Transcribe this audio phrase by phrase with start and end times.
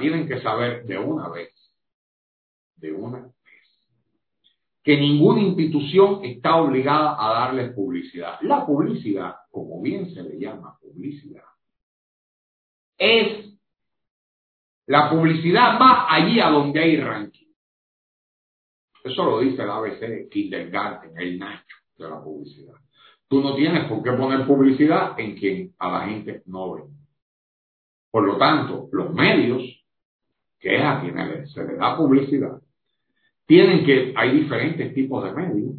[0.00, 1.52] tienen que saber de una vez,
[2.76, 3.32] de una vez,
[4.82, 8.38] que ninguna institución está obligada a darles publicidad.
[8.42, 11.44] La publicidad, como bien se le llama publicidad,
[12.98, 13.46] es
[14.86, 17.46] la publicidad va allí a donde hay ranking.
[19.02, 22.74] Eso lo dice el ABC Kindergarten, el Nacho de la publicidad.
[23.28, 26.82] Tú no tienes por qué poner publicidad en quien a la gente no ve.
[28.10, 29.62] Por lo tanto, los medios,
[30.58, 32.60] que es a quienes se les da publicidad,
[33.46, 35.74] tienen que, hay diferentes tipos de medios.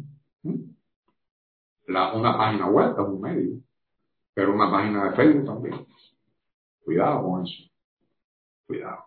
[1.88, 3.60] Una página web es un medio,
[4.34, 5.86] pero una página de Facebook también.
[6.84, 7.64] Cuidado con eso.
[8.66, 9.04] Cuidado.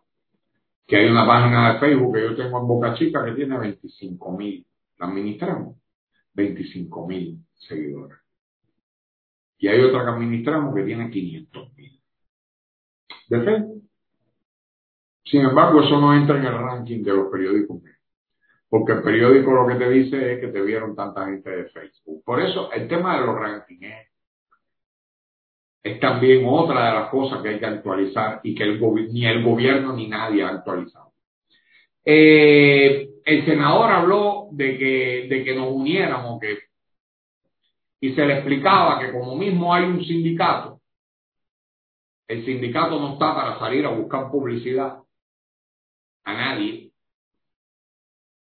[0.87, 4.37] Que hay una página de Facebook que yo tengo en Boca Chica que tiene 25
[4.37, 4.65] mil.
[4.97, 5.77] La administramos.
[6.33, 8.19] 25 mil seguidores.
[9.57, 12.01] Y hay otra que administramos que tiene 500 mil.
[13.29, 13.80] De Facebook.
[15.31, 17.81] Sin embargo, eso no entra en el ranking de los periódicos.
[18.69, 22.21] Porque el periódico lo que te dice es que te vieron tanta gente de Facebook.
[22.25, 24.09] Por eso el tema de los rankings
[25.83, 28.79] es también otra de las cosas que hay que actualizar y que el
[29.11, 31.13] ni el gobierno ni nadie ha actualizado.
[32.03, 36.57] Eh, el senador habló de que, de que nos uniéramos que,
[38.01, 40.81] y se le explicaba que como mismo hay un sindicato,
[42.27, 44.97] el sindicato no está para salir a buscar publicidad
[46.23, 46.91] a nadie.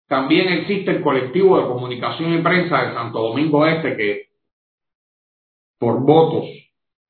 [0.07, 4.29] También existe el colectivo de comunicación y prensa de Santo Domingo Este que
[5.79, 6.45] por votos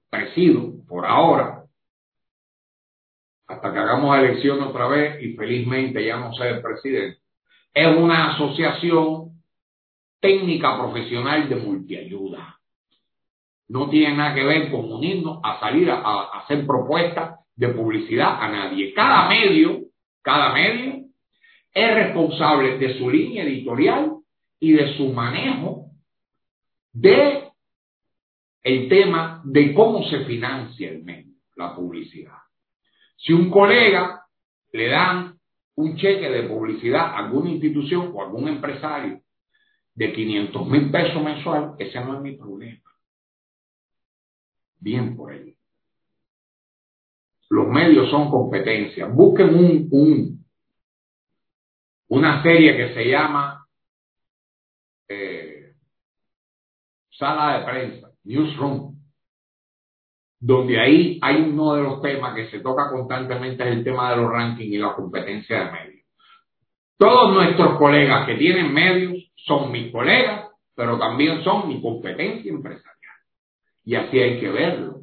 [0.10, 1.64] presido por ahora,
[3.48, 7.20] hasta que hagamos elección otra vez y felizmente ya no sea el presidente,
[7.74, 9.42] es una asociación
[10.20, 12.60] técnica profesional de multiayuda.
[13.68, 18.42] No tiene nada que ver con unirnos a salir a, a hacer propuestas de publicidad
[18.42, 18.94] a nadie.
[18.94, 19.82] Cada medio,
[20.26, 21.06] cada medio
[21.72, 24.12] es responsable de su línea editorial
[24.60, 25.92] y de su manejo
[26.92, 27.52] de
[28.64, 32.40] el tema de cómo se financia el medio, la publicidad.
[33.18, 34.26] Si un colega
[34.72, 35.38] le dan
[35.76, 39.22] un cheque de publicidad a alguna institución o a algún empresario
[39.94, 42.82] de 500 mil pesos mensual, ese no es mi problema.
[44.80, 45.55] Bien por ahí.
[47.50, 49.08] Los medios son competencia.
[49.08, 50.46] Busquen un, un
[52.08, 53.66] una serie que se llama
[55.08, 55.74] eh,
[57.12, 58.96] Sala de Prensa Newsroom,
[60.40, 64.18] donde ahí hay uno de los temas que se toca constantemente, es el tema de
[64.18, 66.06] los rankings y la competencia de medios.
[66.98, 72.96] Todos nuestros colegas que tienen medios son mis colegas, pero también son mi competencia empresarial.
[73.84, 75.02] Y así hay que verlo.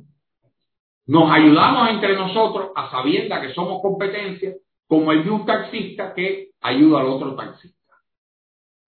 [1.06, 4.54] Nos ayudamos entre nosotros a sabienda que somos competencia,
[4.86, 7.94] como el de un taxista que ayuda al otro taxista.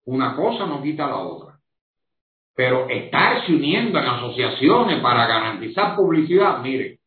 [0.05, 1.59] Una cosa no quita la otra.
[2.55, 6.99] Pero estarse uniendo en asociaciones para garantizar publicidad, mire,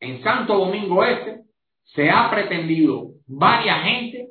[0.00, 1.44] en Santo Domingo Este
[1.84, 4.28] se ha pretendido varias gente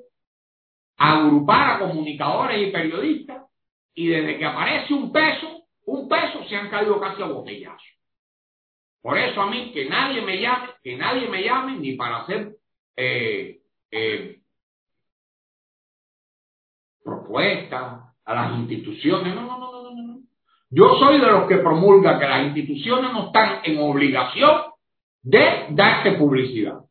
[0.97, 3.43] agrupar a comunicadores y periodistas
[3.93, 7.96] y desde que aparece un peso, un peso se han caído casi a botellazos.
[9.07, 12.57] Por eso a mí que nadie me llame, que nadie me llame ni para hacer
[12.97, 14.41] eh, eh,
[17.01, 19.33] propuestas a las instituciones.
[19.33, 20.19] No, no, no,
[20.69, 24.63] yo soy de los que promulga que las instituciones no están en obligación
[25.21, 26.81] de darte publicidad.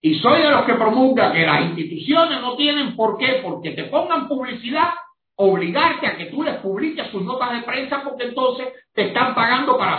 [0.00, 3.86] Y soy de los que promulga que las instituciones no tienen por qué, porque te
[3.86, 4.90] pongan publicidad,
[5.34, 9.34] obligarte a que tú les publiques sus notas de prensa, porque entonces te están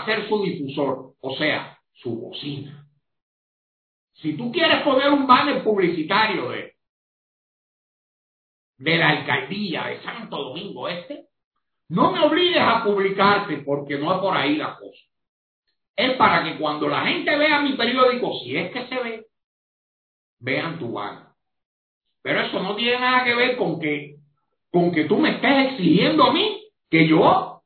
[0.05, 2.85] ser su difusor, o sea, su bocina.
[4.13, 6.73] Si tú quieres poner un banner publicitario de
[8.79, 11.25] de la alcaldía de Santo Domingo Este,
[11.89, 15.01] no me obligues a publicarte porque no es por ahí la cosa.
[15.95, 19.25] Es para que cuando la gente vea mi periódico, si es que se ve,
[20.39, 21.25] vean tu banner.
[22.21, 24.15] Pero eso no tiene nada que ver con que,
[24.71, 27.61] con que tú me estés exigiendo a mí que yo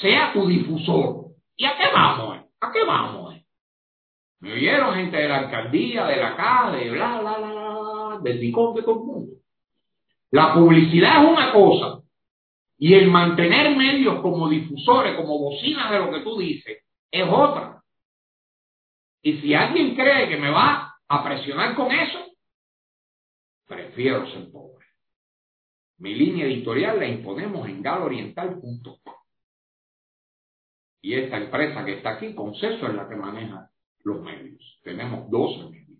[0.00, 1.17] sea tu difusor.
[1.58, 2.36] ¿Y a qué vamos?
[2.36, 2.46] Eh?
[2.60, 3.34] ¿A qué vamos?
[3.34, 3.44] Eh?
[4.40, 8.40] Me oyeron gente de la alcaldía, de la casa, de bla, bla, bla, bla, del
[8.40, 9.32] licón de todo el mundo.
[10.30, 12.00] La publicidad es una cosa
[12.78, 16.78] y el mantener medios como difusores, como bocinas de lo que tú dices,
[17.10, 17.82] es otra.
[19.22, 22.20] Y si alguien cree que me va a presionar con eso,
[23.66, 24.86] prefiero ser pobre.
[25.98, 29.17] Mi línea editorial la imponemos en galoriental.com.
[31.00, 33.70] Y esta empresa que está aquí, Conceso, es la que maneja
[34.04, 34.80] los medios.
[34.82, 35.98] Tenemos 12 medios.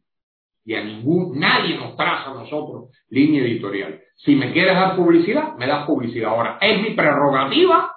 [0.64, 4.00] Y a ningún, nadie nos traza a nosotros línea editorial.
[4.16, 6.30] Si me quieres dar publicidad, me das publicidad.
[6.30, 7.94] Ahora, es mi prerrogativa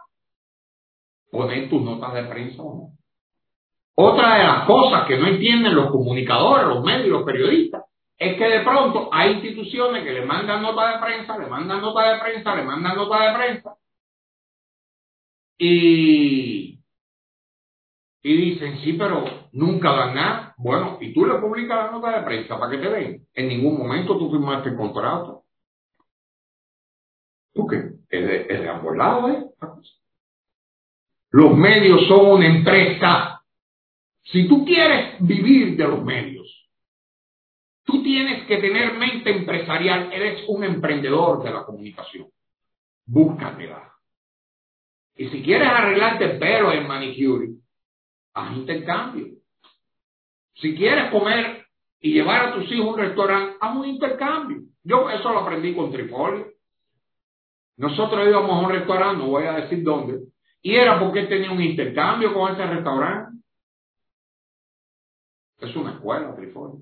[1.31, 2.91] poner tus notas de prensa o no.
[3.95, 7.83] Otra de las cosas que no entienden los comunicadores, los medios, los periodistas,
[8.17, 12.13] es que de pronto hay instituciones que le mandan nota de prensa, le mandan nota
[12.13, 13.75] de prensa, le mandan nota de prensa,
[15.63, 16.79] y,
[18.23, 20.53] y dicen, sí, pero nunca dan nada.
[20.57, 23.27] Bueno, y tú le publicas la nota de prensa para que te den.
[23.33, 25.43] En ningún momento tú firmaste el contrato.
[27.53, 27.77] ¿Tú qué?
[28.09, 29.45] Es de, es de ambos lados, ¿eh?
[31.31, 33.41] Los medios son una empresa.
[34.23, 36.69] Si tú quieres vivir de los medios,
[37.83, 40.11] tú tienes que tener mente empresarial.
[40.13, 42.27] Eres un emprendedor de la comunicación.
[43.05, 43.91] Búscatela.
[45.15, 47.47] Y si quieres arreglarte el pelo en manicure,
[48.33, 49.27] haz intercambio.
[50.55, 51.65] Si quieres comer
[51.99, 54.61] y llevar a tus hijos a un restaurante, haz un intercambio.
[54.83, 56.45] Yo eso lo aprendí con Tripoli.
[57.77, 60.19] Nosotros íbamos a un restaurante, no voy a decir dónde,
[60.61, 63.39] y era porque tenía un intercambio con ese restaurante.
[65.59, 66.79] Es una escuela, Trifoli,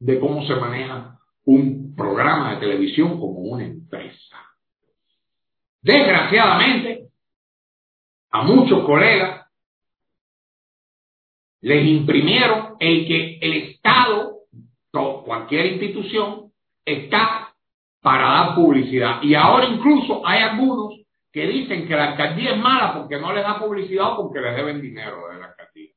[0.00, 4.36] de cómo se maneja un programa de televisión como una empresa.
[5.80, 7.08] Desgraciadamente,
[8.30, 9.39] a muchos colegas
[11.62, 14.38] les imprimieron el que el Estado,
[14.90, 16.52] cualquier institución,
[16.84, 17.54] está
[18.00, 19.22] para dar publicidad.
[19.22, 20.94] Y ahora incluso hay algunos
[21.32, 24.56] que dicen que la alcaldía es mala porque no les da publicidad o porque les
[24.56, 25.90] deben dinero de la alcaldía.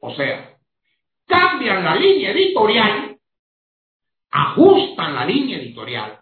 [0.00, 0.56] O sea,
[1.26, 3.18] cambian la línea editorial,
[4.30, 6.20] ajustan la línea editorial,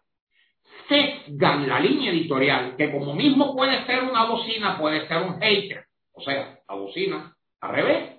[0.89, 5.87] sesgan la línea editorial, que como mismo puede ser una bocina, puede ser un hater.
[6.13, 8.14] O sea, la bocina al revés.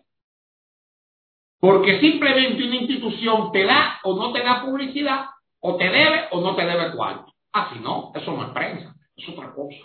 [1.60, 5.26] Porque simplemente una institución te da o no te da publicidad,
[5.60, 7.34] o te debe o no te debe cuarto.
[7.52, 9.84] Así ah, no, eso no es prensa es otra cosa.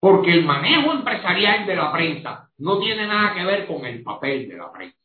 [0.00, 4.48] Porque el manejo empresarial de la prensa no tiene nada que ver con el papel
[4.48, 4.96] de la prensa.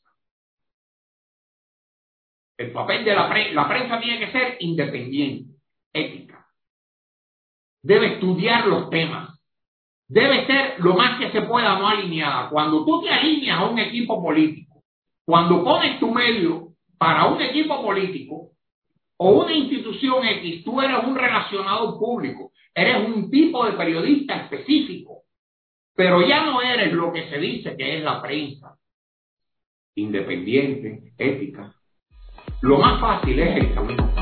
[2.57, 5.53] El papel de la prensa, la prensa tiene que ser independiente,
[5.91, 6.47] ética.
[7.81, 9.37] Debe estudiar los temas.
[10.07, 12.49] Debe ser lo más que se pueda no alineada.
[12.49, 14.74] Cuando tú te alineas a un equipo político,
[15.25, 18.51] cuando pones tu medio para un equipo político
[19.17, 25.23] o una institución X, tú eres un relacionado público Eres un tipo de periodista específico,
[25.95, 28.75] pero ya no eres lo que se dice que es la prensa.
[29.95, 31.73] Independiente, ética.
[32.61, 34.14] Lo más fácil es el camino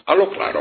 [0.05, 0.53] A lo claro.